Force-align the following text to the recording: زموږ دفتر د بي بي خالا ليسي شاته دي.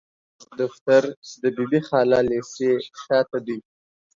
زموږ 0.03 0.53
دفتر 0.61 1.01
د 1.41 1.43
بي 1.55 1.65
بي 1.71 1.79
خالا 1.87 2.19
ليسي 2.29 2.71
شاته 3.03 3.37
دي. 3.47 3.57